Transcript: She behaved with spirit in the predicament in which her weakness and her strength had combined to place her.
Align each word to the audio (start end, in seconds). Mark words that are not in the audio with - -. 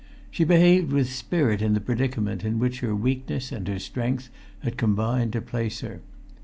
She 0.31 0.43
behaved 0.45 0.91
with 0.91 1.11
spirit 1.11 1.61
in 1.61 1.75
the 1.75 1.79
predicament 1.79 2.43
in 2.43 2.57
which 2.57 2.79
her 2.79 2.95
weakness 2.95 3.51
and 3.51 3.67
her 3.67 3.77
strength 3.77 4.29
had 4.61 4.75
combined 4.75 5.31
to 5.33 5.41
place 5.41 5.81
her. 5.81 6.01